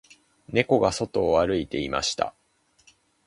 [0.47, 2.33] 猫が外を歩いていました